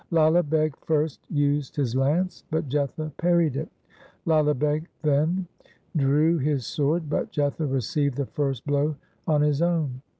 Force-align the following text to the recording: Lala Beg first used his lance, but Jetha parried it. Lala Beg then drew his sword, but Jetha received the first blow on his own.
Lala 0.09 0.41
Beg 0.41 0.75
first 0.77 1.19
used 1.29 1.75
his 1.75 1.95
lance, 1.95 2.43
but 2.49 2.67
Jetha 2.67 3.11
parried 3.17 3.55
it. 3.55 3.69
Lala 4.25 4.55
Beg 4.55 4.89
then 5.03 5.45
drew 5.95 6.39
his 6.39 6.65
sword, 6.65 7.07
but 7.07 7.31
Jetha 7.31 7.67
received 7.67 8.17
the 8.17 8.25
first 8.25 8.65
blow 8.65 8.95
on 9.27 9.41
his 9.43 9.61
own. 9.61 10.01